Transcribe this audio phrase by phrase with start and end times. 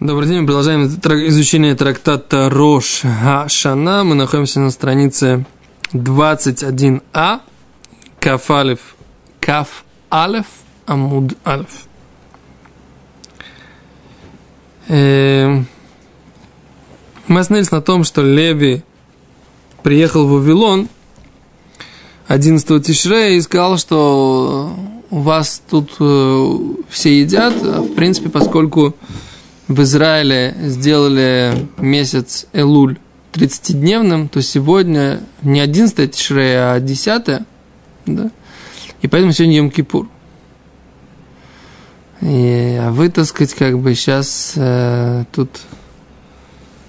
[0.00, 4.04] Добрый день, мы продолжаем изучение трактата Рош Хашана.
[4.04, 5.44] Мы находимся на странице
[5.92, 7.40] 21а,
[8.20, 8.94] Каф Алиф,
[9.40, 10.46] Каф Алиф,
[10.86, 11.88] Амуд Алиф.
[14.86, 15.66] Эм,
[17.26, 18.84] мы остановились на том, что Леви
[19.82, 20.88] приехал в Вавилон
[22.28, 24.72] 11 Тишрея и сказал, что
[25.10, 26.56] у вас тут э,
[26.88, 28.94] все едят, а в принципе, поскольку
[29.68, 32.98] в Израиле сделали месяц Элуль
[33.34, 37.42] 30-дневным, то сегодня не 11 Тишрея, а 10
[38.06, 38.30] да?
[39.02, 40.08] И поэтому сегодня Йом Кипур.
[42.20, 45.50] И, а вы, так сказать, как бы сейчас э, тут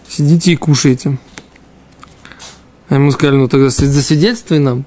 [0.07, 1.19] сидите и кушаете.
[2.87, 4.85] А ему сказали, ну тогда засвидетельствуй нам,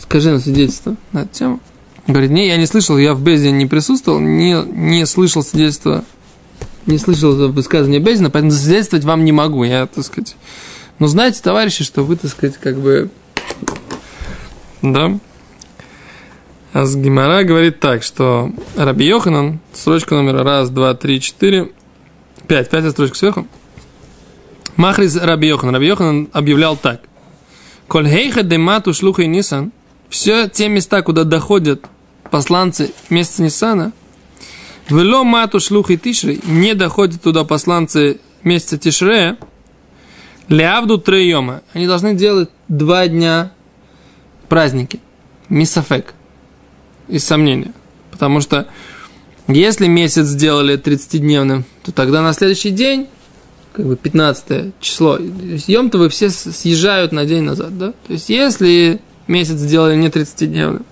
[0.00, 1.60] скажи нам свидетельство на эту тему.
[2.08, 6.04] Говорит, не, я не слышал, я в Безде не присутствовал, не, не слышал свидетельства
[6.86, 9.64] не слышал этого высказывания Безина, поэтому засвидетельствовать вам не могу.
[9.64, 10.36] Я, так сказать...
[10.98, 13.10] Но знаете, товарищи, что вы, так сказать, как бы...
[14.80, 15.18] Да?
[16.72, 21.70] А с Гимара говорит так, что Раби Йоханан, строчка номер раз, два, три, четыре,
[22.46, 23.46] пять, пятая строчка сверху.
[24.76, 25.70] Махрис Раби Йохан.
[25.70, 27.00] Раби Йохан объявлял так.
[27.88, 29.72] Коль хейха демату шлуха и нисан,
[30.08, 31.84] все те места, куда доходят
[32.30, 33.92] посланцы месяца Нисана–
[34.88, 39.36] Вело мату шлух и тишри, не доходят туда посланцы месяца Тишрея,
[40.48, 41.62] Леавду трейома.
[41.72, 43.52] Они должны делать два дня
[44.48, 45.00] праздники.
[45.48, 46.14] Мисафек.
[47.08, 47.72] Из сомнения.
[48.12, 48.68] Потому что
[49.48, 53.08] если месяц сделали 30-дневным, то тогда на следующий день,
[53.72, 57.92] как бы 15 число, съем-то вы все съезжают на день назад, да?
[58.06, 60.84] То есть если месяц сделали не 30-дневным,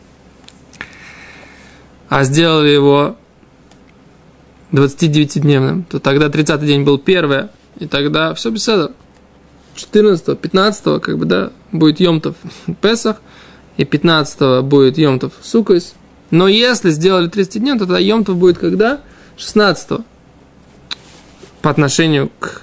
[2.09, 3.17] а сделали его
[4.75, 8.93] 29-дневным, то тогда 30-й день был первое, и тогда все этого.
[9.77, 12.37] 14 15 как бы, да, будет Йомтов
[12.81, 13.17] Песах,
[13.77, 15.95] и 15 будет Йомтов Сукойс.
[16.31, 19.01] Но если сделали 30 дней, то тогда Йомтов будет когда?
[19.37, 20.01] 16
[21.63, 22.63] по отношению к...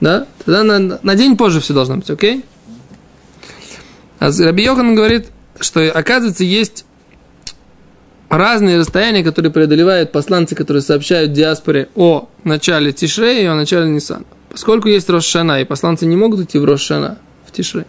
[0.00, 0.26] Да?
[0.44, 2.44] Тогда на, на день позже все должно быть, окей?
[4.18, 5.28] А Раби Йохан говорит,
[5.60, 6.84] что оказывается есть
[8.28, 14.24] разные расстояния, которые преодолевают посланцы, которые сообщают диаспоре о начале Тишре и о начале Ниссана.
[14.50, 17.86] Поскольку есть Рошана, и посланцы не могут идти в Рошана, в Тишре.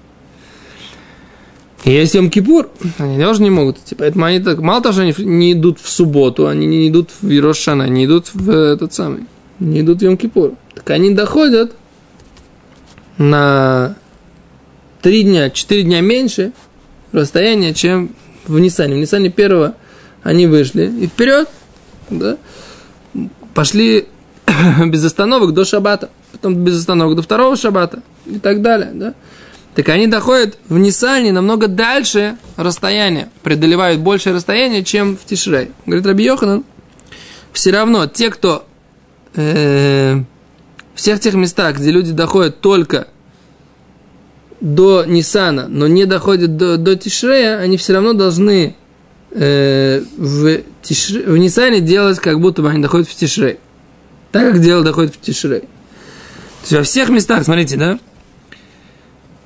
[1.83, 3.93] И есть Йом Кипур, они тоже не могут идти.
[3.93, 7.39] Поэтому они так, мало того, что они не идут в субботу, они не идут в
[7.39, 9.25] Рошана, не идут в этот самый,
[9.59, 10.55] не идут в Йом Кипур.
[10.73, 11.73] Так они доходят
[13.19, 13.95] на
[15.03, 16.51] три дня, четыре дня меньше
[17.11, 18.15] расстояния, чем
[18.47, 18.95] в Ниссане.
[18.95, 19.75] В Ниссане первого
[20.25, 21.47] они вышли и вперед,
[22.09, 22.37] да,
[23.53, 24.07] пошли
[24.87, 29.13] без остановок до шабата, потом без остановок до второго шабата и так далее, да.
[29.75, 35.71] Так они доходят в Нисане намного дальше расстояния, преодолевают большее расстояние, чем в Тишрей.
[35.85, 36.63] Говорит Раби Йоханан,
[37.53, 38.65] все равно те, кто
[39.35, 40.23] э,
[40.95, 43.09] всех тех местах, где люди доходят только
[44.59, 48.75] до Нисана, но не доходят до, до Тишрея, они все равно должны
[49.35, 53.59] э, в, тишре, в Нисане делать, как будто бы они доходят в Тишрей.
[54.31, 55.61] Так как дело доходит в Тишрей.
[55.61, 55.67] То
[56.61, 57.99] есть во всех местах, смотрите, да?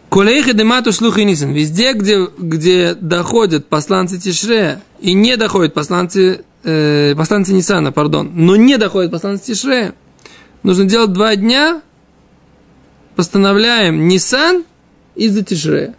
[0.09, 1.51] Колейха демату и нисан.
[1.51, 8.55] Везде, где, где доходят посланцы Тишрея и не доходят посланцы, э, посланцы Нисана, пардон, но
[8.55, 9.93] не доходят посланцы Тишрея,
[10.63, 11.81] нужно делать два дня,
[13.15, 14.63] постановляем Нисан
[15.15, 15.95] из-за Тишрея.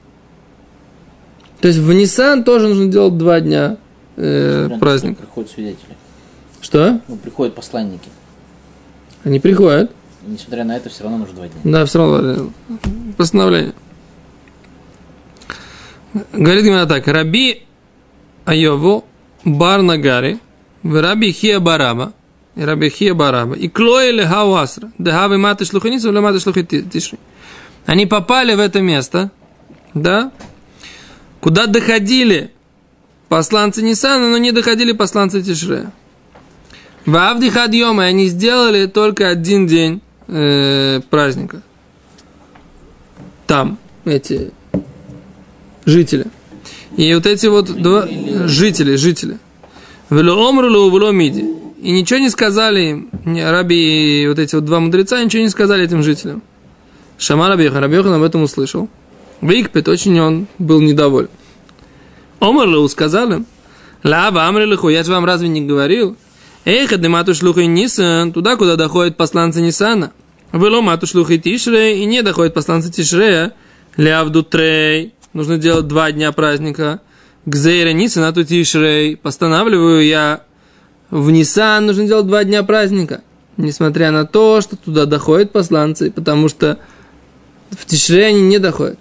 [1.61, 3.77] То есть в Нисан тоже нужно делать два дня
[4.17, 5.19] э, праздник.
[5.19, 5.97] Приходят свидетели.
[6.61, 7.01] Что?
[7.09, 8.09] Ну, приходят посланники.
[9.25, 9.91] Они приходят.
[10.27, 11.61] И, несмотря на это, все равно нужно два дня.
[11.65, 12.51] Да, все равно
[13.17, 13.75] постановление.
[16.33, 17.07] Говорит именно так.
[17.07, 17.63] Раби
[18.45, 19.05] Айову
[19.45, 20.39] бар нагари,
[20.83, 22.13] в раби хия бараба,
[22.57, 26.67] и раби хия бараба, и клои ле хауасра, да хави маты шлуханицу, или маты шлухи
[27.87, 29.31] Они попали в это место,
[29.95, 30.33] да,
[31.41, 32.51] куда доходили
[33.29, 35.91] посланцы Нисана, но не доходили посланцы Тишре.
[37.07, 41.63] В Авди Хадьома они сделали только один день э, праздника.
[43.47, 44.53] Там эти
[45.87, 46.27] жители.
[46.97, 48.07] И вот эти вот два
[48.47, 49.39] жители, жители.
[50.11, 50.53] Вело
[51.13, 51.45] миди.
[51.81, 56.03] И ничего не сказали им, раби, вот эти вот два мудреца, ничего не сказали этим
[56.03, 56.43] жителям.
[57.17, 58.89] Шама Рабиохан, Рабиохан об этом услышал.
[59.41, 61.31] Викпет, очень он был недоволен.
[62.41, 63.45] Омарлу сказали,
[64.03, 66.17] Лава Амрилиху, я же вам разве не говорил?
[66.65, 70.13] Эх, адемату шлухай Нисан, туда, куда доходят посланцы Нисана.
[70.53, 73.53] Вело мату шлухай Тишре, и не доходят посланцы Тишрея.
[73.97, 75.15] Лявду трей.
[75.33, 77.01] Нужно делать два дня праздника.
[77.47, 79.17] Гзейра Нисан, а Тишрей.
[79.17, 80.43] Постанавливаю я
[81.11, 83.23] в Нисан, нужно делать два дня праздника.
[83.57, 86.79] Несмотря на то, что туда доходят посланцы, потому что
[87.71, 88.99] в Тишре они не доходят.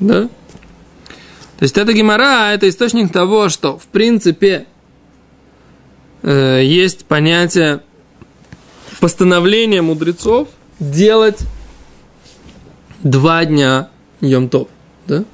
[0.00, 0.28] Да?
[1.58, 4.66] То есть это гемора, это источник того, что в принципе
[6.22, 7.80] э, есть понятие
[9.00, 10.48] постановления мудрецов
[10.78, 11.40] делать
[13.02, 13.88] два дня
[14.20, 14.68] Йом-Тов.
[15.06, 15.24] Да?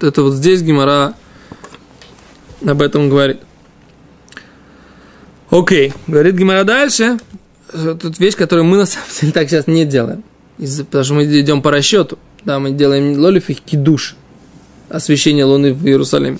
[0.00, 1.14] Это вот здесь Гимара
[2.66, 3.40] об этом говорит.
[5.50, 7.18] Окей, говорит Гимара дальше.
[7.72, 10.22] Тут вещь, которую мы на самом деле так сейчас не делаем.
[10.58, 12.18] Из-за, потому что мы идем по расчету.
[12.44, 14.16] Да, мы делаем лолифих кидуш.
[14.90, 16.38] Освещение луны в Иерусалиме.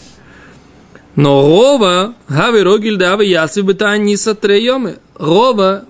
[1.16, 4.96] Но Рова, Хави Рогиль Дави Яси Бета Ниса Трейоме.
[5.16, 5.84] Рова,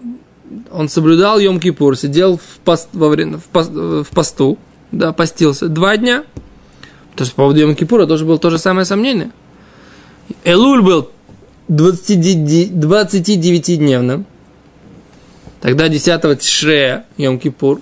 [0.71, 4.59] он соблюдал Йом Кипур, сидел в, пост, во время, в, пост, в посту,
[4.93, 6.25] да, постился два дня.
[7.17, 9.31] То есть по поводу Йом Кипура тоже было то же самое сомнение.
[10.45, 11.11] Элуль был
[11.69, 14.25] 29-дневным.
[15.61, 17.81] Тогда 10 Тишрея Йом Кипур.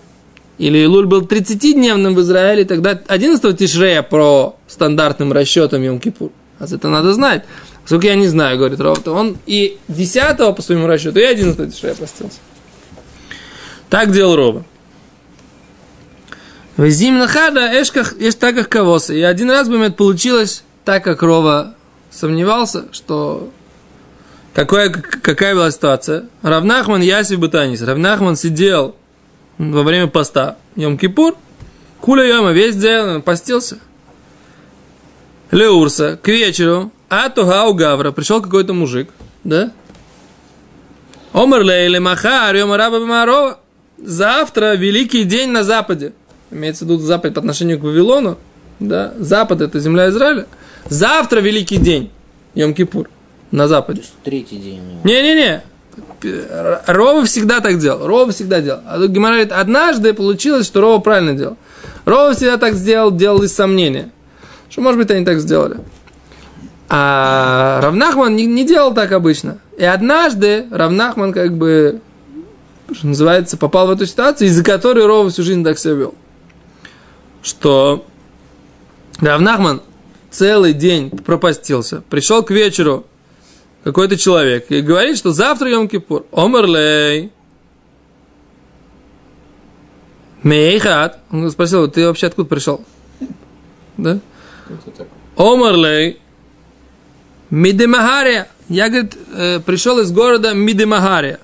[0.62, 6.30] Или Илуль был 30-дневным в Израиле, тогда 11 Тишрея по стандартным расчетам Йом Кипур.
[6.60, 7.42] А это надо знать.
[7.84, 11.96] Сколько я не знаю, говорит Ров, он и 10 по своему расчету, и 11 Тишрея
[11.96, 12.38] постился.
[13.90, 14.64] Так делал Роба.
[16.76, 19.14] В зимна хада эшках есть так как кавоса.
[19.14, 21.74] И один раз бы это получилось так, как Рова
[22.12, 23.50] сомневался, что
[24.54, 26.26] какая, какая была ситуация.
[26.42, 27.82] Равнахман Ясив Бутанис.
[27.82, 28.94] Равнахман сидел
[29.58, 31.36] во время поста Йом-Кипур.
[32.00, 33.78] Куля Йома весь день постился.
[35.50, 36.90] Леурса к вечеру.
[37.08, 38.10] А Тугау Гавра.
[38.10, 39.10] Пришел какой-то мужик.
[39.44, 39.70] Да?
[41.32, 43.58] Омар Лейли Махар Йома Раба Бамарова.
[43.98, 46.12] Завтра великий день на западе.
[46.50, 48.38] Имеется в виду запад по отношению к Вавилону.
[48.80, 49.14] Да?
[49.18, 50.46] Запад это земля Израиля.
[50.88, 52.10] Завтра великий день.
[52.54, 53.08] Йом-Кипур.
[53.50, 54.00] На западе.
[54.00, 54.80] То третий день.
[55.04, 55.62] Не-не-не.
[56.86, 58.06] Рова всегда так делал.
[58.06, 58.80] Рова всегда делал.
[58.86, 61.56] А Гимара говорит, однажды получилось, что Рова правильно делал.
[62.04, 64.10] Рова всегда так сделал, делал из сомнения.
[64.70, 65.78] Что, может быть, они так сделали.
[66.88, 69.58] А Равнахман не, не делал так обычно.
[69.78, 72.00] И однажды Равнахман как бы,
[72.92, 76.14] что называется, попал в эту ситуацию, из-за которой Рова всю жизнь так себя вел.
[77.42, 78.04] Что
[79.20, 79.82] Равнахман
[80.30, 83.06] целый день пропастился, пришел к вечеру,
[83.84, 86.26] какой-то человек и говорит, что завтра Йом Кипур.
[86.32, 87.30] Омерлей.
[90.42, 91.20] Мейхат.
[91.30, 92.84] Он спросил, ты вообще откуда пришел?
[93.96, 94.18] Да?
[95.36, 96.20] Омерлей.
[97.50, 98.48] Мидемахария.
[98.68, 101.40] Я, говорит, э, пришел из города Мидемахария.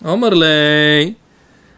[0.00, 1.16] Омерлей.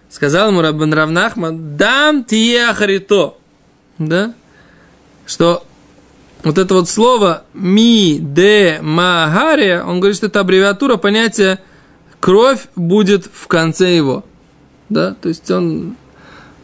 [0.08, 3.34] Сказал ему Рабан Равнахман, дам тие ахарито.
[3.98, 4.34] Да?
[5.24, 5.64] Что
[6.44, 11.60] вот это вот слово ми де магария, он говорит, что это аббревиатура понятия
[12.20, 14.24] кровь будет в конце его.
[14.88, 15.96] Да, то есть он...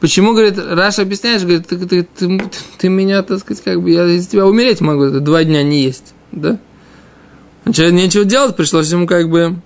[0.01, 2.41] Почему, говорит, Раша объясняешь, говорит, ты, ты, ты,
[2.79, 5.83] ты меня, так сказать, как бы, я из тебя умереть могу, это два дня не
[5.83, 6.59] есть, да?
[7.65, 9.57] Значит, нечего делать, пришлось ему как бы,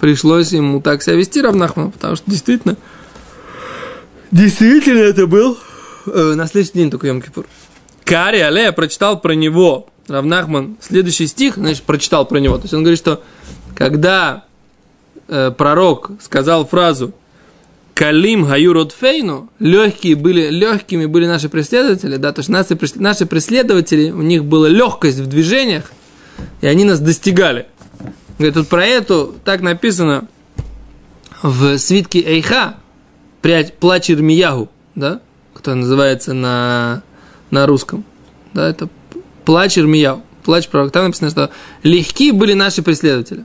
[0.00, 2.76] пришлось ему так себя вести Равнахману, потому что действительно,
[4.30, 5.58] действительно это был
[6.06, 7.44] э, на следующий день только Йом Кипур.
[8.08, 12.56] Кари Але прочитал про него, Равнахман, следующий стих, значит, прочитал про него.
[12.56, 13.22] То есть он говорит, что
[13.74, 14.44] когда
[15.28, 17.12] э, пророк сказал фразу
[17.92, 24.10] Калим Гаюрод Фейну, легкие были, легкими были наши преследователи, да, то есть наши, наши преследователи,
[24.10, 25.92] у них была легкость в движениях,
[26.62, 27.66] и они нас достигали.
[28.38, 30.28] Говорит, тут про эту так написано
[31.42, 32.76] в свитке Эйха,
[33.80, 35.20] плач Ирмиягу, да,
[35.52, 37.02] кто называется на
[37.50, 38.04] на русском.
[38.54, 38.88] Да, это
[39.44, 40.92] плач Ирмияу, плач пророк.
[40.92, 41.50] Там написано, что
[41.82, 43.44] легкие были наши преследователи.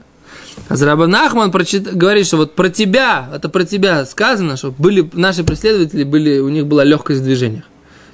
[0.68, 6.04] А прочит, говорит, что вот про тебя, это про тебя сказано, что были наши преследователи,
[6.04, 7.64] были, у них была легкость в движениях.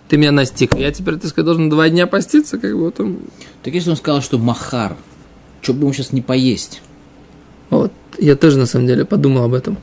[0.08, 0.74] Ты меня настиг.
[0.74, 3.18] Я теперь, так сказать, должен два дня поститься, как бы вот он.
[3.62, 4.96] Так если он сказал, что Махар,
[5.62, 6.82] что бы ему сейчас не поесть?
[7.68, 9.78] Вот, я тоже на самом деле подумал об этом.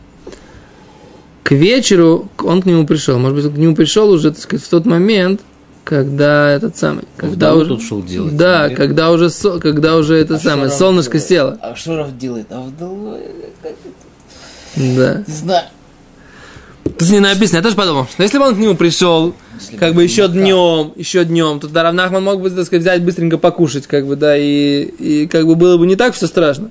[1.43, 3.17] К вечеру он к нему пришел.
[3.17, 5.39] Может быть, он к нему пришел уже, так сказать, в тот момент,
[5.87, 8.35] когда этот самый, когда Вдову уже, тут шел делать.
[8.35, 11.59] да, Говорит, когда уже, со- когда уже это а самое, что солнышко Раф село, делает?
[11.61, 12.47] А Раф делает?
[12.49, 13.17] А вдову,
[13.63, 14.95] как это?
[14.97, 15.23] да.
[15.25, 15.65] Не знаю.
[16.83, 19.93] Тут не написано, я тоже подумал, что если бы он к нему пришел, Если как
[19.93, 23.87] бы еще днем, еще днем, то да, Равнахман мог бы, так сказать, взять быстренько покушать,
[23.87, 26.69] как бы, да, и, и как бы было бы не так все страшно.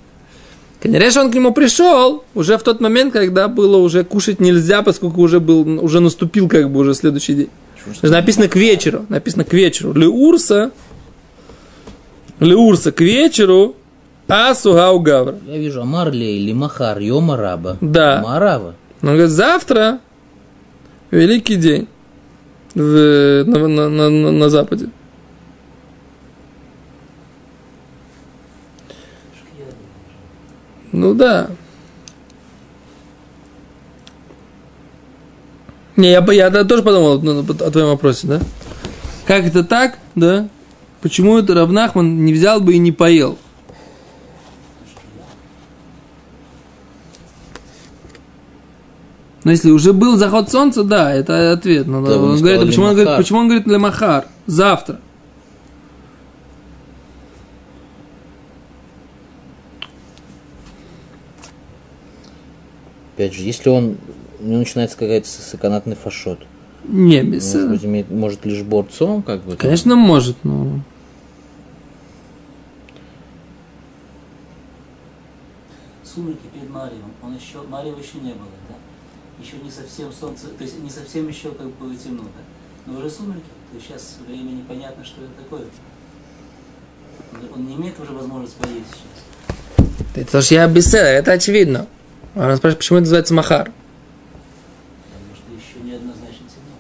[0.83, 5.23] Конечно, он к нему пришел уже в тот момент, когда было уже кушать нельзя, поскольку
[5.23, 7.51] уже был, уже наступил как бы уже следующий день.
[8.03, 9.93] Написано к вечеру, написано к вечеру.
[9.93, 10.71] Леурса,
[12.41, 13.77] Леурса к вечеру,
[14.29, 15.39] а сугау гавра.
[15.47, 17.77] Я вижу Амар или Махар, Йома Раба.
[17.81, 18.23] Да.
[18.25, 18.75] Марава.
[19.03, 20.01] Он говорит, завтра
[21.11, 21.87] великий день
[22.75, 24.89] в, на, на, на, на Западе.
[30.93, 31.51] Ну да.
[35.97, 38.41] Не, я, я тоже подумал ну, о твоем вопросе, да?
[39.27, 40.49] Как это так, да?
[41.01, 43.39] Почему это Равнахман не взял бы и не поел?
[49.47, 51.87] Но если уже был заход солнца, да, это ответ.
[51.87, 54.27] Но Да, он он говорит, а почему, он говорит, почему он говорит лемахар?
[54.47, 54.99] Завтра.
[63.15, 63.99] Опять же, если он,
[64.47, 66.39] у него начинается какая-то саканатный фашот,
[66.85, 67.53] Не, без...
[67.53, 69.51] может, быть, имеет- может лишь борцом, как бы.
[69.51, 69.59] там.
[69.59, 70.81] Конечно, может, но...
[76.05, 78.77] Сумерки перед Марием, он еще, Мариева еще не было, да?
[79.45, 82.91] Еще не совсем солнце, то есть не совсем еще как бы темно, да?
[82.93, 85.65] Но уже сумерки, то есть сейчас время непонятно, что это такое.
[87.55, 89.87] Он- не имеет уже возможности поесть сейчас.
[90.15, 91.87] Это то, что я беседа, это очевидно.
[92.35, 93.73] Она спрашивает, почему это называется махар.
[95.11, 96.77] Потому что еще неоднозначно темно.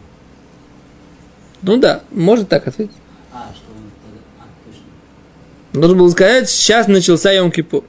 [1.66, 2.94] Ну да, может так ответить.
[3.32, 4.20] А, что он тогда...
[4.40, 5.80] А, точно.
[5.80, 7.82] Нужно было сказать, сейчас начался Йом Кипур.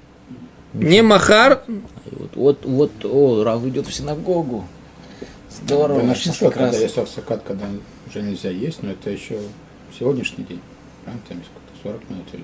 [0.73, 1.63] Не махар,
[2.11, 4.65] Вот, вот, вот, о, Рав идет в синагогу.
[5.63, 6.69] Здорово, Наш сейчас маршрут, как раз.
[6.71, 7.65] когда есть авсакат, когда
[8.09, 9.39] уже нельзя есть, но это еще
[9.97, 10.61] сегодняшний день.
[11.03, 12.43] Правильно, там есть сколько-то 40 минут или...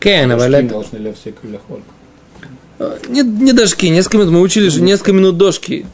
[0.00, 0.68] Кен, валет.
[0.68, 2.98] должны ли все крылья холка.
[3.08, 4.32] Не, не дошки, несколько минут.
[4.32, 5.86] Мы учили, что несколько минут дошки.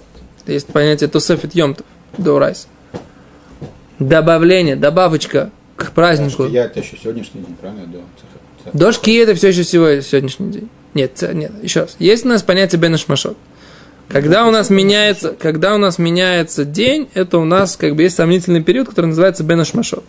[0.47, 1.87] Есть понятие тосефит йомтов,
[2.19, 2.69] доурайс.
[4.09, 6.47] Добавление, добавочка к празднику.
[6.47, 7.87] Я это еще сегодняшний день, правильно?
[7.87, 8.01] До.
[8.73, 10.69] Дошки это все еще сегодня, сегодняшний день.
[10.95, 11.97] Нет, нет, еще раз.
[11.99, 13.37] Есть у нас понятие бенешмашот.
[14.09, 18.17] Когда у нас меняется, когда у нас меняется день, это у нас как бы есть
[18.17, 20.05] сомнительный период, который называется бенешмашот.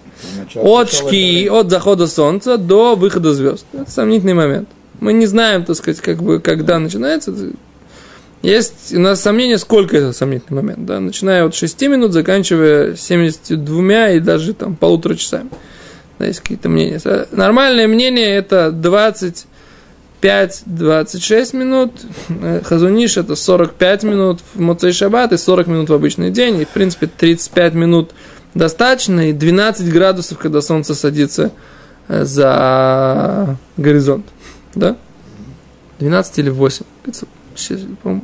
[0.56, 3.66] От шки, от захода солнца до выхода звезд.
[3.74, 4.70] Это сомнительный момент.
[5.00, 7.34] Мы не знаем, так сказать, как бы, когда начинается.
[8.46, 10.86] Есть у нас сомнение, сколько это сомнительный момент.
[10.86, 11.00] Да?
[11.00, 15.50] Начиная от 6 минут, заканчивая 72 и даже там полутора часами.
[16.20, 17.02] Да, есть какие-то мнения.
[17.04, 18.68] Э, Нормальное мнение это
[20.22, 21.94] 25-26 минут.
[22.30, 26.62] Э, Хазуниш это 45 минут в Моцей Шаббат и 40 минут в обычный день.
[26.62, 28.12] И, в принципе, 35 минут
[28.54, 29.32] достаточно.
[29.32, 31.52] И 12 градусов, когда солнце садится
[32.08, 34.28] э, за горизонт.
[34.76, 34.98] Да?
[35.98, 36.86] 12 или 8.
[37.56, 38.24] Это, сейчас, по-моему,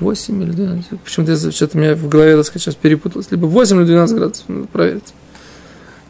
[0.00, 1.00] 8 или 12.
[1.00, 3.30] Почему-то что-то у меня в голове, так сказать, сейчас перепуталось.
[3.30, 4.48] Либо 8 или 12 градусов.
[4.48, 5.14] Надо проверить.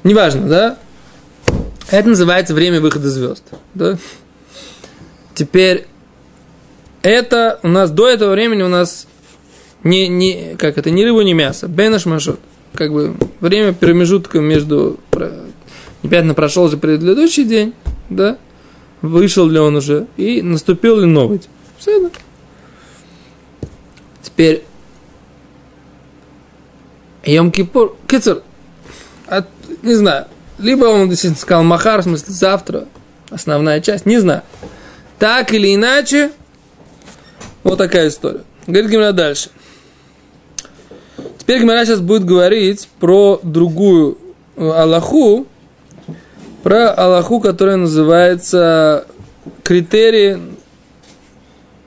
[0.04, 0.78] Неважно, да?
[1.90, 3.44] Это называется время выхода звезд.
[3.74, 3.98] Да?
[5.34, 5.86] Теперь,
[7.02, 9.06] это у нас до этого времени у нас
[9.82, 11.68] не, не, как это, ни рыба, ни мясо.
[11.68, 12.40] Бенаш машот.
[12.72, 14.98] Как бы время промежутка между...
[16.02, 17.74] Непонятно, прошел же предыдущий день,
[18.08, 18.38] да?
[19.04, 21.50] Вышел ли он уже, и наступил ли новый день.
[21.76, 22.10] Все, да?
[24.22, 24.64] Теперь,
[27.22, 28.42] Йом Кипур, Кицер,
[29.26, 29.46] от,
[29.82, 30.24] не знаю,
[30.58, 32.88] либо он действительно сказал Махар, в смысле завтра,
[33.28, 34.40] основная часть, не знаю.
[35.18, 36.30] Так или иначе,
[37.62, 38.44] вот такая история.
[38.66, 39.50] Говорит Гимара дальше.
[41.36, 44.16] Теперь Гимара сейчас будет говорить про другую
[44.56, 45.46] э, Аллаху,
[46.64, 49.04] про Аллаху, которая называется
[49.62, 50.38] критерии,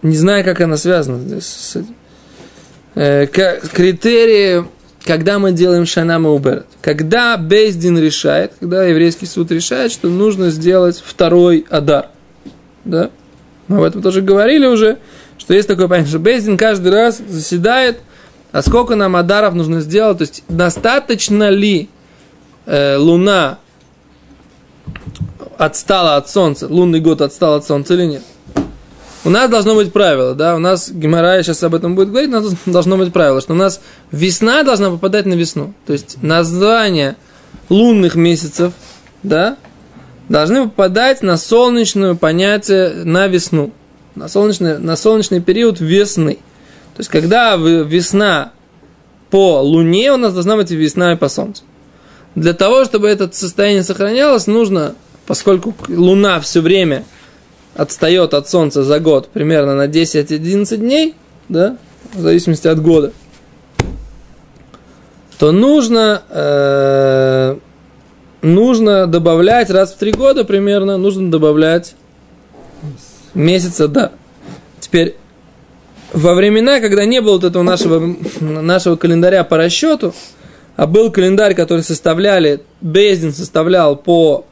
[0.03, 1.95] не знаю, как она связана здесь с этим.
[2.93, 4.65] Э, критерии,
[5.03, 6.67] когда мы делаем шанама уберет.
[6.81, 12.09] Когда Бейздин решает, когда еврейский суд решает, что нужно сделать второй адар.
[12.85, 13.09] Да?
[13.67, 14.99] Мы об этом тоже говорили уже,
[15.39, 17.97] что есть такое понятие, что Бейздин каждый раз заседает,
[18.51, 21.89] а сколько нам адаров нужно сделать, то есть достаточно ли
[22.67, 23.57] э, луна
[25.57, 28.23] отстала от солнца, лунный год отстал от солнца или нет.
[29.23, 32.33] У нас должно быть правило, да, у нас Гимарая сейчас об этом будет говорить, у
[32.33, 33.81] нас должно быть правило, что у нас
[34.11, 35.73] весна должна попадать на весну.
[35.85, 37.17] То есть название
[37.67, 38.73] лунных месяцев,
[39.23, 39.57] да,
[40.29, 43.71] должны попадать на солнечное понятие на весну,
[44.15, 46.35] на солнечный, на солнечный период весны.
[46.95, 48.51] То есть когда весна
[49.29, 51.63] по луне, у нас должна быть весна и по солнцу.
[52.35, 54.95] Для того, чтобы это состояние сохранялось, нужно,
[55.27, 57.03] поскольку луна все время
[57.75, 61.15] отстает от Солнца за год примерно на 10-11 дней,
[61.49, 61.77] да,
[62.13, 63.11] в зависимости от года,
[65.37, 67.57] то нужно, э,
[68.41, 71.93] нужно добавлять раз в три года примерно, нужно добавлять
[73.35, 74.13] месяца, да.
[74.79, 75.15] Теперь,
[76.13, 80.15] во времена, когда не было вот этого нашего, нашего календаря по расчету,
[80.75, 84.45] а был календарь, который составляли, Бездин составлял по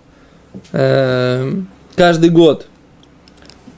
[0.72, 1.52] э,
[1.96, 2.68] каждый год,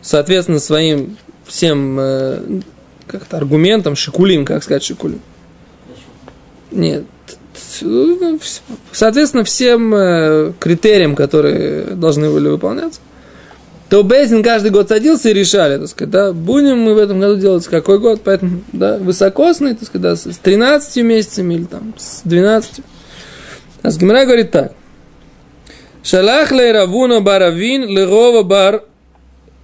[0.02, 2.62] соответственно, своим всем э,
[3.08, 5.22] как-то аргументам, шикулим, как сказать шикулим.
[6.72, 7.06] Нет.
[8.92, 13.00] Соответственно, всем э, критериям, которые должны были выполняться,
[13.90, 17.40] то Бейзин каждый год садился и решали, так сказать, да, будем мы в этом году
[17.40, 22.22] делать какой год, поэтому, да, высокосный, так сказать, да, с 13 месяцами или там с
[22.24, 22.82] 12.
[23.84, 24.74] А с Гимара говорит так.
[26.10, 28.84] Шалах ле Равуна Баравин лерова бар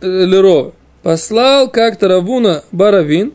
[0.02, 0.74] э, лерова.
[1.02, 3.32] Послал как-то Равуна Баравин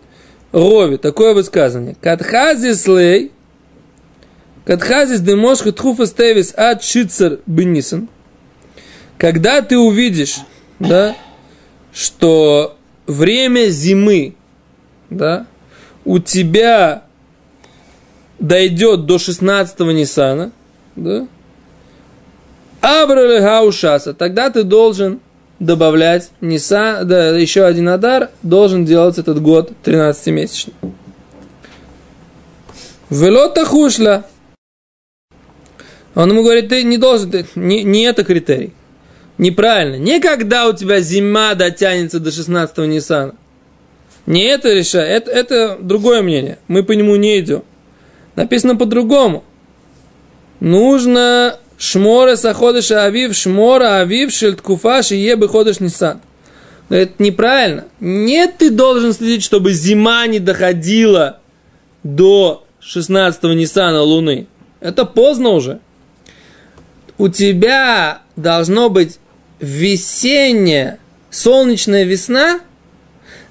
[0.53, 1.97] Рови, такое высказывание.
[2.03, 3.33] Катхазис лей,
[4.67, 8.11] Катхазис демошха тхуфа стевис ад шицер бенисан.
[9.17, 10.41] Когда ты увидишь
[10.79, 11.17] да,
[11.95, 14.35] что время зимы,
[15.09, 15.47] да,
[16.05, 17.05] у тебя
[18.39, 20.53] дойдет до 16-го Ниссана,
[20.95, 21.27] да,
[22.81, 25.21] Абрале Гаушаса, тогда ты должен
[25.59, 30.75] добавлять Ниса, да, еще один Адар, должен делать этот год 13-месячный.
[33.11, 34.25] Велота хушла.
[36.15, 38.75] Он ему говорит, ты не должен, ты, не, не это критерий.
[39.39, 39.97] Неправильно.
[39.97, 43.35] Не когда у тебя зима дотянется до 16-го Ниссана.
[44.27, 45.29] Не это решает.
[45.29, 46.59] Это, это другое мнение.
[46.67, 47.63] Мы по нему не идем.
[48.35, 49.45] Написано по-другому.
[50.61, 56.21] Нужно шмора саходыша авив, шмора авив шельткуфа ебы ходыш Ниссан.
[56.89, 57.85] Но это неправильно.
[58.01, 61.39] Нет, ты должен следить, чтобы зима не доходила
[62.03, 64.47] до 16-го Ниссана Луны.
[64.81, 65.81] Это поздно уже.
[67.19, 69.19] У тебя должно быть
[69.61, 70.99] весенняя
[71.31, 72.61] солнечная весна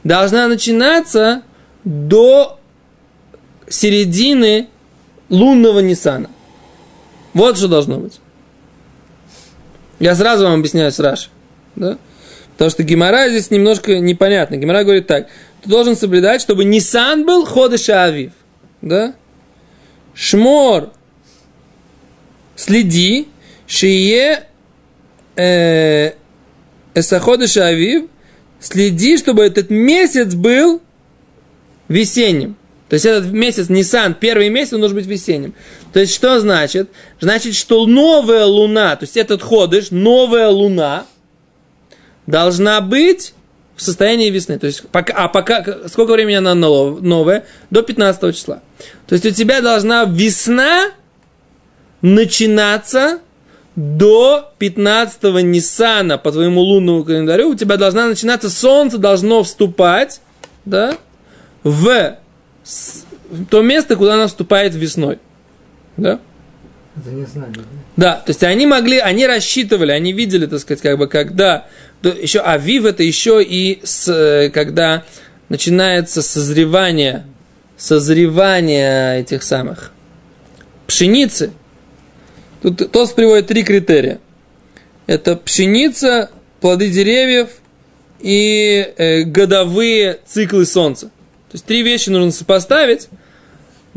[0.03, 1.43] должна начинаться
[1.83, 2.59] до
[3.69, 4.67] середины
[5.29, 6.29] лунного Ниссана.
[7.37, 8.19] Вот что должно быть.
[9.99, 11.29] Я сразу вам объясняю с Раши.
[11.75, 11.97] Да?
[12.53, 14.57] Потому что Гимара здесь немножко непонятно.
[14.57, 15.27] Гимара говорит так.
[15.61, 18.31] Ты должен соблюдать, чтобы Нисан был ходыша Авив.
[18.81, 19.13] Да?
[20.13, 20.91] Шмор.
[22.55, 23.27] Следи.
[23.67, 24.47] Шие
[25.37, 26.13] Э,
[26.95, 28.09] Эсахода Шавив,
[28.59, 30.81] следи, чтобы этот месяц был
[31.87, 32.55] весенним.
[32.89, 35.53] То есть этот месяц, Нисан, первый месяц, он должен быть весенним.
[35.97, 36.91] То есть что значит?
[37.19, 41.07] Значит, что новая луна, то есть этот ходыш, новая луна,
[42.27, 43.33] должна быть
[43.75, 44.59] в состоянии весны.
[44.59, 47.45] То есть, пока, а пока, сколько времени она новая?
[47.71, 48.61] До 15 числа.
[49.07, 50.91] То есть у тебя должна весна
[52.03, 53.17] начинаться
[53.75, 60.21] до 15-го Ниссана по твоему лунному календарю у тебя должна начинаться, солнце должно вступать,
[60.63, 60.95] да,
[61.63, 62.17] в
[63.49, 65.17] то место, куда оно вступает весной.
[65.97, 66.19] Да?
[66.95, 67.61] Это не знали, да?
[67.95, 71.67] Да, то есть они могли, они рассчитывали, они видели, так сказать, как бы, когда,
[72.01, 75.03] то еще Авив это еще и с, э, когда
[75.49, 77.25] начинается созревание,
[77.77, 79.91] созревание этих самых
[80.87, 81.51] пшеницы,
[82.61, 84.19] Тут Тос приводит три критерия.
[85.05, 87.49] Это пшеница, плоды деревьев
[88.19, 91.07] и э, годовые циклы солнца.
[91.07, 93.07] То есть три вещи нужно сопоставить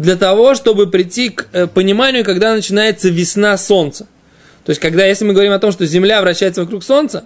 [0.01, 4.07] для того, чтобы прийти к э, пониманию, когда начинается весна солнца.
[4.65, 7.25] То есть, когда, если мы говорим о том, что Земля вращается вокруг Солнца,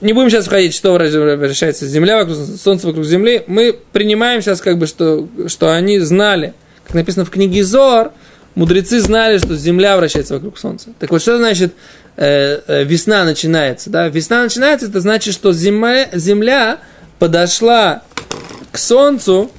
[0.00, 4.78] не будем сейчас входить, что вращается Земля вокруг Солнца вокруг Земли, мы принимаем сейчас, как
[4.78, 8.12] бы, что, что они знали, как написано в книге Зор,
[8.54, 10.90] мудрецы знали, что Земля вращается вокруг Солнца.
[11.00, 11.74] Так вот, что значит
[12.16, 13.90] э, э, весна начинается?
[13.90, 14.08] Да?
[14.08, 16.78] Весна начинается, это значит, что земля, земля
[17.18, 18.02] подошла
[18.70, 19.50] к Солнцу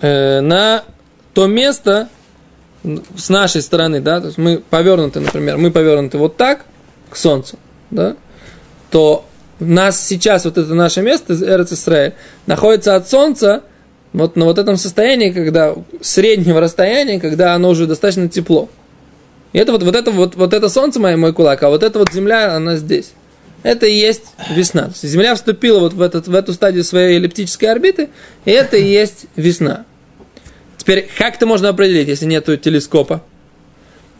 [0.00, 0.84] э, на
[1.34, 2.08] то место
[3.16, 6.64] с нашей стороны, да, то есть мы повернуты, например, мы повернуты вот так
[7.10, 7.58] к Солнцу,
[7.90, 8.16] да,
[8.90, 9.26] то
[9.58, 12.14] нас сейчас вот это наше место, Исраэль,
[12.46, 13.62] находится от Солнца
[14.12, 18.68] вот на вот этом состоянии, когда среднего расстояния, когда оно уже достаточно тепло.
[19.52, 21.98] И это вот, вот это вот, вот это солнце мое, мой кулак, а вот эта
[21.98, 23.12] вот земля, она здесь.
[23.62, 24.90] Это и есть весна.
[25.02, 28.08] Земля вступила вот в, этот, в эту стадию своей эллиптической орбиты,
[28.44, 29.84] и это и есть весна.
[30.90, 33.22] Теперь, как это можно определить, если нет телескопа?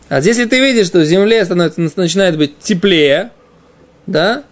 [0.07, 3.31] А если ты видишь, что Земле становится, начинает быть теплее,
[4.07, 4.45] да,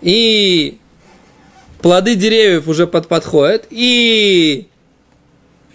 [0.00, 0.78] и
[1.82, 4.68] плоды деревьев уже под подходят, и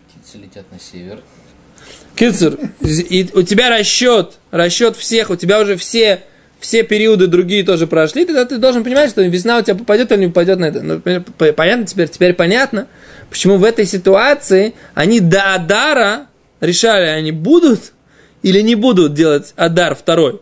[0.08, 1.19] Птицы летят на север.
[2.15, 6.23] Кицур, и у тебя расчет, расчет всех, у тебя уже все,
[6.62, 10.21] все периоды другие тоже прошли, тогда ты должен понимать, что весна у тебя попадет или
[10.21, 10.82] не попадет на это.
[10.82, 12.88] Ну, по- понятно теперь, теперь понятно,
[13.30, 16.28] почему в этой ситуации они до Адара
[16.62, 17.91] решали, они будут
[18.43, 20.39] или не будут делать Адар второй.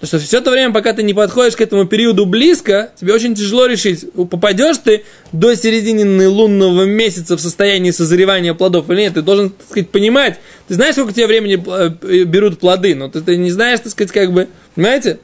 [0.00, 3.34] Потому что все это время, пока ты не подходишь к этому периоду близко, тебе очень
[3.34, 9.14] тяжело решить, попадешь ты до середины лунного месяца в состоянии созревания плодов или нет.
[9.14, 10.40] Ты должен, так сказать, понимать.
[10.68, 14.10] Ты знаешь, сколько тебе времени э, берут плоды, но ты, ты не знаешь, так сказать,
[14.10, 15.18] как бы, понимаете?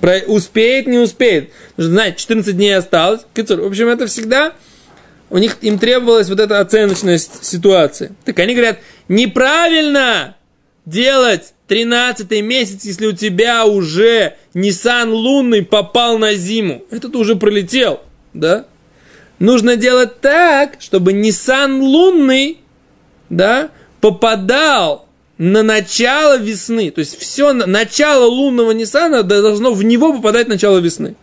[0.00, 1.50] Про, успеет, не успеет.
[1.76, 3.22] Нужно знать, 14 дней осталось.
[3.34, 4.54] В общем, это всегда
[5.30, 8.12] у них им требовалась вот эта оценочность ситуации.
[8.24, 10.36] Так они говорят, неправильно
[10.84, 16.82] делать 13 месяц, если у тебя уже Nissan лунный попал на зиму.
[16.90, 18.00] Этот уже пролетел,
[18.34, 18.66] да?
[19.38, 22.58] Нужно делать так, чтобы Nissan лунный,
[23.30, 25.06] да, попадал
[25.40, 26.90] на начало весны.
[26.90, 31.14] То есть все, начало лунного Ниссана должно в него попадать начало весны.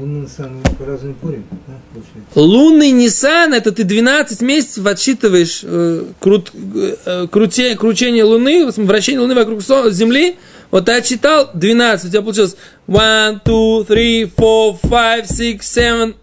[0.00, 2.40] Лунный сам по-разному порим, да, получается?
[2.40, 9.34] Лунный Нисан, это ты 12 месяцев отсчитываешь э, крут, э, круте- кручение Луны, вращение Луны
[9.34, 10.36] вокруг Земли.
[10.70, 16.14] Вот ты отсчитал 12, у тебя получилось 1, 2, 3, 4, 5, 6, 7,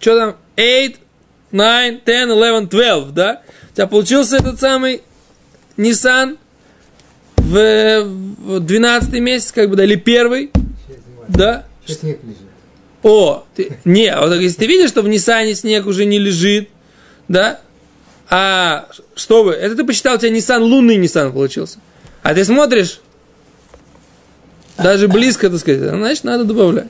[0.00, 0.94] что там, 8,
[1.52, 3.42] 9, 10, 11, 12, да?
[3.72, 5.00] У тебя получился этот самый
[5.76, 6.38] Nissan
[7.36, 10.50] в, в 12 месяц, как бы, да, или первый,
[11.28, 11.64] да?
[11.84, 12.38] Сейчас снег лежит.
[13.02, 16.70] О, ты, не, вот если ты видишь, что в Ниссане снег уже не лежит,
[17.28, 17.60] да?
[18.28, 19.52] А что вы?
[19.52, 21.78] Это ты посчитал, у тебя Nissan лунный Nissan получился.
[22.22, 23.00] А ты смотришь,
[24.76, 26.88] даже близко, так сказать, значит, надо добавлять.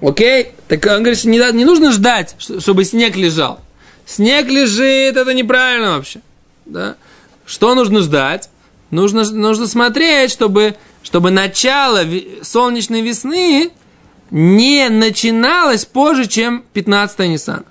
[0.00, 0.52] Окей?
[0.68, 3.60] Так он говорит, что не, не нужно ждать, чтобы снег лежал.
[4.06, 6.20] Снег лежит, это неправильно вообще.
[6.68, 6.96] Да?
[7.44, 8.50] Что нужно ждать?
[8.90, 12.04] Нужно, нужно смотреть, чтобы, чтобы начало
[12.42, 13.70] солнечной весны
[14.30, 17.64] не начиналось позже, чем 15 Ниссана.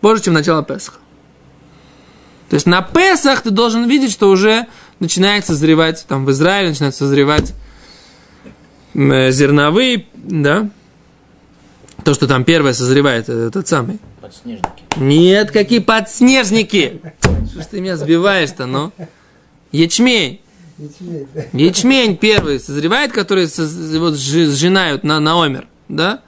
[0.00, 0.98] Позже, чем начало Песаха.
[2.48, 4.66] То есть на Песах ты должен видеть, что уже
[5.00, 7.52] начинает созревать, там в Израиле начинают созревать
[8.94, 10.70] э, зерновые, да,
[12.04, 13.98] то, что там первое созревает, э, тот самый.
[14.20, 14.77] Подснежники.
[14.96, 17.00] Нет, какие подснежники!
[17.50, 18.92] Что ж ты меня сбиваешь-то, ну?
[19.72, 20.40] Ячмень.
[20.78, 21.42] Ячмень, да.
[21.52, 23.44] Ячмень первый созревает, который
[23.98, 26.20] вот сжи- сжинают на, на омер, да?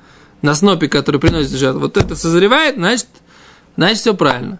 [0.43, 1.81] На снопе, который приносит жертву.
[1.81, 3.09] Вот это созревает, значит,
[3.77, 4.59] значит все правильно.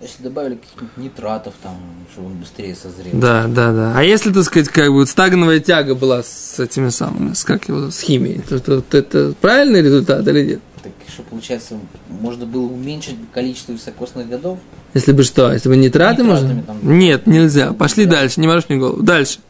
[0.00, 1.76] Если добавили каких-нибудь нитратов там,
[2.12, 3.10] чтобы он быстрее созрел.
[3.14, 3.92] Да, да, да.
[3.96, 7.90] А если, так сказать, как бы стагновая тяга была с этими самыми, с как его,
[7.90, 10.60] с химией, то, то- то это правильный результат или нет?
[10.84, 11.74] Так что получается,
[12.08, 14.60] можно было уменьшить количество високосных годов?
[14.94, 16.62] Если бы что, если бы нитраты можно?
[16.62, 16.78] там.
[16.82, 17.72] Нет, нельзя.
[17.72, 19.02] Пошли дальше, не морочь мне голову.
[19.02, 19.40] Дальше.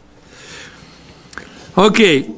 [1.74, 2.34] Окей.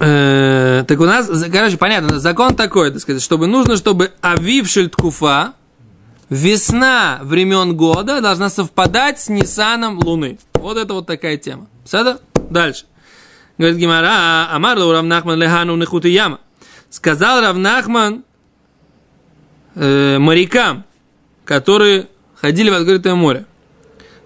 [0.00, 5.52] Э, так у нас, короче, понятно, закон такой, так сказать, чтобы нужно, чтобы авившель ткуфа,
[6.32, 10.38] весна времен года должна совпадать с Нисаном Луны.
[10.54, 11.66] Вот это вот такая тема.
[11.84, 12.20] Сада?
[12.48, 12.86] Дальше.
[13.58, 16.40] Говорит Гимара, Амар Равнахман Лехану Нехуты Яма.
[16.88, 18.24] Сказал Равнахман
[19.74, 20.84] э, морякам,
[21.44, 23.44] которые ходили в открытое море.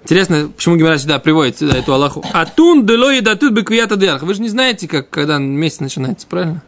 [0.04, 2.24] Интересно, почему Гимара сюда приводит сюда эту Аллаху.
[2.32, 4.22] Атун дело едатут беквията дерх.
[4.22, 6.62] Вы же не знаете, как, когда месяц начинается, правильно?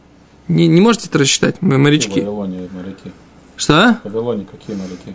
[0.49, 2.21] Не, не можете это рассчитать, мы В морячки.
[2.21, 3.13] Вавилоне моряки.
[3.57, 4.01] Что?
[4.03, 5.15] В Вавилоне какие моряки?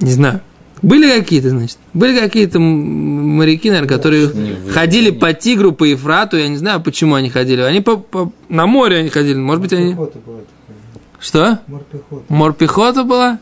[0.00, 0.40] Не знаю.
[0.82, 1.78] Были какие-то, значит?
[1.94, 4.30] Были какие-то моряки, наверное, которые
[4.72, 6.36] ходили по Тигру, по Ефрату.
[6.36, 7.62] Я не знаю, почему они ходили.
[7.62, 9.36] Они по, по- на море они ходили.
[9.36, 9.94] Может быть, они...
[9.94, 10.44] Морпехота.
[11.18, 11.60] Что?
[11.66, 12.24] Морпехота.
[12.28, 13.38] Морпехота была?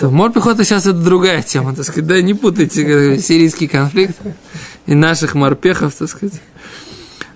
[0.00, 2.06] То Морпехота сейчас это другая тема, так сказать.
[2.06, 4.16] Да, не путайте сирийский конфликт
[4.86, 6.40] и наших морпехов, так сказать.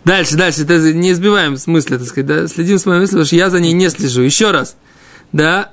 [0.05, 3.37] Дальше, дальше, не избиваем с мысли, так сказать, да, следим с моей мыслью, потому что
[3.37, 4.23] я за ней не слежу.
[4.23, 4.75] Еще раз,
[5.31, 5.71] да,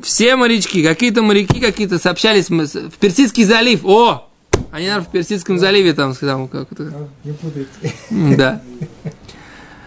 [0.00, 3.84] все морячки, какие-то моряки какие-то сообщались мы в Персидский залив.
[3.84, 4.28] О!
[4.72, 6.84] Они, наверное, в Персидском заливе там, там как-то.
[6.84, 7.68] А, Не путайте.
[8.10, 8.62] М, Да.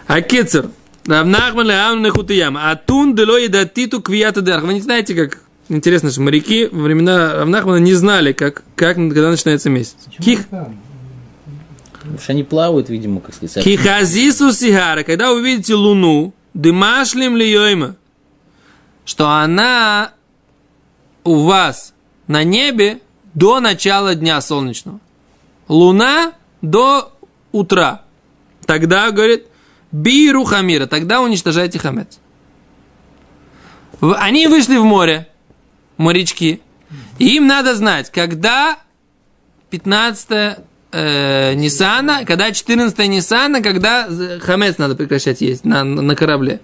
[0.07, 0.69] Акецер.
[1.05, 2.57] Равнахман леам.
[2.57, 4.63] Атун дело едатиту квията дерх.
[4.63, 5.39] Вы не знаете, как...
[5.69, 9.95] Интересно, что моряки во времена Равнахмана не знали, как, как, когда начинается месяц.
[10.19, 10.47] Ких.
[10.47, 13.63] Потому что они плавают, видимо, как сказать.
[13.63, 17.95] Кихазису сигара, когда вы видите луну, дымашлим ли йойма,
[19.05, 20.13] что она
[21.23, 21.93] у вас
[22.27, 22.99] на небе
[23.33, 24.99] до начала дня солнечного.
[25.67, 27.13] Луна до
[27.51, 28.03] утра.
[28.65, 29.47] тогда, говорит,
[29.91, 32.19] биру хамира, тогда уничтожайте хамец.
[33.99, 35.27] Они вышли в море,
[35.97, 36.61] морячки,
[37.19, 38.79] и им надо знать, когда
[39.69, 40.57] 15
[40.91, 44.07] э, Ниссана, когда 14 Ниссана, когда
[44.41, 46.61] хамец надо прекращать есть на, на корабле.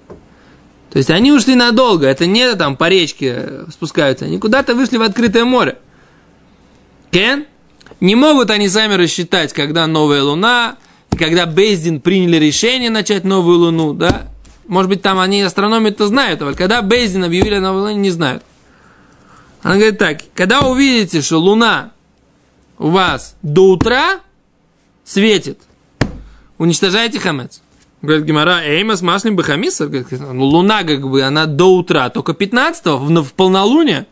[0.97, 5.03] То есть они ушли надолго, это не там по речке спускаются, они куда-то вышли в
[5.03, 5.77] открытое море.
[7.11, 7.45] Кен?
[7.99, 10.77] Не могут они сами рассчитать, когда новая луна,
[11.11, 14.29] и когда Бейздин приняли решение начать новую луну, да?
[14.67, 18.41] Может быть, там они астрономию-то знают, а когда Бейздин объявили о новой луне, не знают.
[19.61, 21.91] Она говорит так, когда увидите, что луна
[22.79, 24.21] у вас до утра
[25.05, 25.59] светит,
[26.57, 27.61] уничтожайте хамец.
[28.01, 29.87] Говорит Гимара, эйма с маслим бахамиса.
[29.87, 34.05] Ну, луна, как бы, она до утра, только 15-го, в, в полнолуние.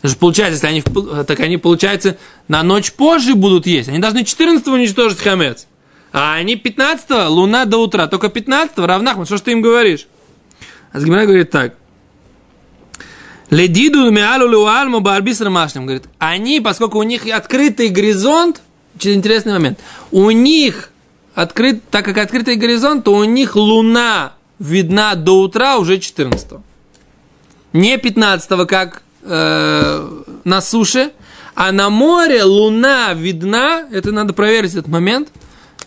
[0.00, 2.16] Это же получается, если они, пол- так они, получается,
[2.48, 3.88] на ночь позже будут есть.
[3.88, 5.66] Они должны 14-го уничтожить хамец.
[6.12, 8.08] А они 15-го, луна до утра.
[8.08, 10.08] Только 15-го равнах, что ж ты им говоришь?
[10.92, 11.74] А Гимара говорит так.
[13.50, 15.84] Ледиду миалу луальму барбис рамашним.
[15.84, 18.62] Говорит, они, поскольку у них открытый горизонт,
[18.96, 19.78] очень интересный момент,
[20.10, 20.90] у них
[21.34, 26.52] открыт, так как открытый горизонт, то у них луна видна до утра уже 14
[27.72, 30.08] Не 15 как э,
[30.44, 31.12] на суше,
[31.54, 35.28] а на море луна видна, это надо проверить этот момент,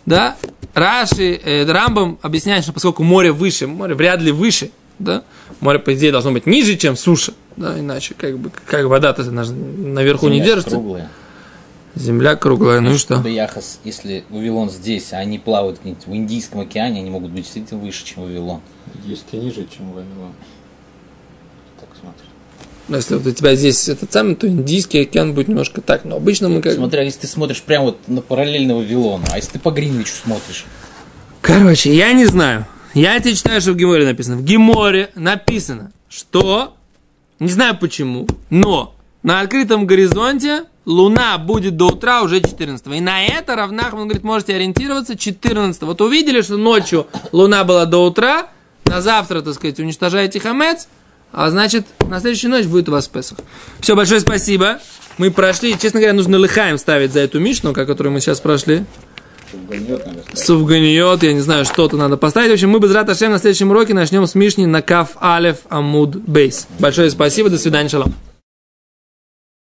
[0.06, 0.36] да,
[0.74, 5.22] Раши, э, Рамбам объясняет, что поскольку море выше, море вряд ли выше, да,
[5.60, 10.28] море, по идее, должно быть ниже, чем суша, да, иначе как бы, как вода-то наверху
[10.28, 10.70] не Земля держится.
[10.70, 11.10] круглая.
[11.96, 13.20] Земля круглая, ну и что?
[13.26, 17.80] Яхас, если Вавилон здесь, а они плавают где-нибудь в Индийском океане, они могут быть действительно
[17.80, 18.60] выше, чем Вавилон.
[19.04, 20.32] Есть и ниже, чем Вавилон.
[21.78, 22.26] Так смотри.
[22.88, 26.16] Ну, Если вот у тебя здесь этот самый, то Индийский океан будет немножко так, но
[26.16, 26.74] обычно мы как...
[26.74, 30.66] Смотря, если ты смотришь прямо вот на параллельно Вавилону, а если ты по Гринвичу смотришь,
[31.44, 32.66] Короче, я не знаю.
[32.94, 34.36] Я тебе читаю, что в Геморе написано.
[34.36, 36.74] В Геморе написано, что,
[37.38, 43.24] не знаю почему, но на открытом горизонте Луна будет до утра уже 14 И на
[43.24, 48.48] это равнах, он говорит, можете ориентироваться 14 Вот увидели, что ночью Луна была до утра,
[48.84, 50.88] на завтра, так сказать, уничтожаете хамец,
[51.32, 53.38] а значит, на следующую ночь будет у вас Песах.
[53.80, 54.78] Все, большое спасибо.
[55.18, 58.84] Мы прошли, честно говоря, нужно лыхаем ставить за эту мишну, которую мы сейчас прошли.
[60.34, 62.50] Сувганиот, я не знаю, что-то надо поставить.
[62.50, 66.16] В общем, мы без Раташем на следующем уроке начнем с Мишни на Каф Алев Амуд
[66.16, 66.66] Бейс.
[66.78, 68.14] Большое спасибо, до свидания, шалом.